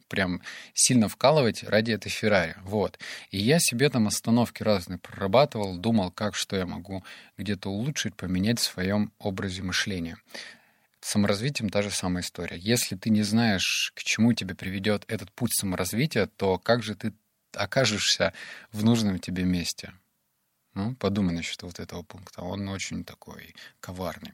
прям 0.07 0.41
сильно 0.73 1.07
вкалывать 1.07 1.63
ради 1.63 1.91
этой 1.91 2.09
Феррари. 2.09 2.55
Вот. 2.63 2.99
И 3.31 3.37
я 3.37 3.59
себе 3.59 3.89
там 3.89 4.07
остановки 4.07 4.63
разные 4.63 4.99
прорабатывал, 4.99 5.77
думал, 5.77 6.11
как, 6.11 6.35
что 6.35 6.55
я 6.55 6.65
могу 6.65 7.03
где-то 7.37 7.69
улучшить, 7.69 8.15
поменять 8.15 8.59
в 8.59 8.63
своем 8.63 9.11
образе 9.19 9.63
мышления. 9.63 10.17
Саморазвитием 10.99 11.69
та 11.69 11.81
же 11.81 11.91
самая 11.91 12.23
история. 12.23 12.57
Если 12.57 12.95
ты 12.95 13.09
не 13.09 13.23
знаешь, 13.23 13.93
к 13.95 14.03
чему 14.03 14.33
тебе 14.33 14.55
приведет 14.55 15.05
этот 15.07 15.31
путь 15.31 15.53
саморазвития, 15.53 16.27
то 16.27 16.57
как 16.57 16.83
же 16.83 16.95
ты 16.95 17.13
окажешься 17.53 18.33
в 18.71 18.83
нужном 18.83 19.19
тебе 19.19 19.43
месте? 19.43 19.93
Ну, 20.73 20.95
подумай 20.95 21.33
насчет 21.33 21.63
вот 21.63 21.79
этого 21.79 22.03
пункта. 22.03 22.41
Он 22.41 22.67
очень 22.69 23.03
такой 23.03 23.55
коварный. 23.79 24.33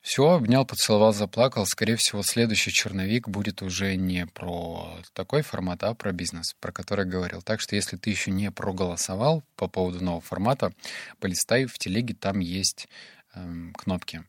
Все, 0.00 0.30
обнял, 0.30 0.64
поцеловал, 0.64 1.12
заплакал. 1.12 1.66
Скорее 1.66 1.96
всего, 1.96 2.22
следующий 2.22 2.70
черновик 2.70 3.28
будет 3.28 3.62
уже 3.62 3.96
не 3.96 4.26
про 4.26 4.98
такой 5.12 5.42
формат, 5.42 5.82
а 5.82 5.94
про 5.94 6.12
бизнес, 6.12 6.54
про 6.60 6.72
который 6.72 7.04
я 7.04 7.10
говорил. 7.10 7.42
Так 7.42 7.60
что, 7.60 7.74
если 7.74 7.96
ты 7.96 8.10
еще 8.10 8.30
не 8.30 8.50
проголосовал 8.50 9.42
по 9.56 9.66
поводу 9.68 10.02
нового 10.02 10.20
формата, 10.20 10.72
полистай 11.18 11.66
в 11.66 11.76
телеге, 11.78 12.14
там 12.14 12.38
есть 12.38 12.88
эм, 13.34 13.74
кнопки. 13.74 14.22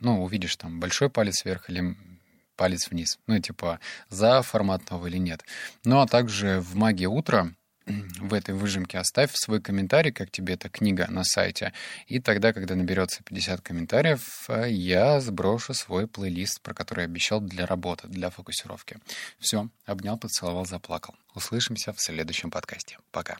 Ну, 0.00 0.22
увидишь 0.22 0.56
там 0.56 0.78
большой 0.78 1.10
палец 1.10 1.44
вверх 1.44 1.70
или 1.70 1.96
палец 2.56 2.90
вниз. 2.90 3.18
Ну, 3.26 3.38
типа, 3.38 3.80
за 4.10 4.42
формат 4.42 4.90
новый 4.90 5.10
или 5.10 5.18
нет. 5.18 5.44
Ну, 5.84 6.00
а 6.00 6.06
также 6.06 6.60
в 6.60 6.76
«Магии 6.76 7.06
утра» 7.06 7.54
в 8.20 8.34
этой 8.34 8.54
выжимке 8.54 8.98
оставь 8.98 9.32
свой 9.34 9.60
комментарий, 9.60 10.12
как 10.12 10.30
тебе 10.30 10.54
эта 10.54 10.68
книга 10.68 11.06
на 11.08 11.24
сайте. 11.24 11.72
И 12.06 12.20
тогда, 12.20 12.52
когда 12.52 12.74
наберется 12.74 13.22
50 13.24 13.60
комментариев, 13.60 14.48
э, 14.48 14.70
я 14.70 15.20
сброшу 15.20 15.74
свой 15.74 16.06
плейлист, 16.06 16.60
про 16.62 16.74
который 16.74 17.04
обещал 17.04 17.40
для 17.40 17.66
работы, 17.66 18.08
для 18.08 18.30
фокусировки. 18.30 18.98
Все, 19.38 19.68
обнял, 19.86 20.18
поцеловал, 20.18 20.66
заплакал. 20.66 21.14
Услышимся 21.34 21.92
в 21.92 22.00
следующем 22.00 22.50
подкасте. 22.50 22.98
Пока. 23.10 23.38